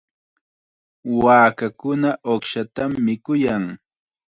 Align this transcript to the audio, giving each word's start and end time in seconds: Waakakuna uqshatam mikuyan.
Waakakuna 1.23 2.09
uqshatam 2.33 2.91
mikuyan. 3.05 3.63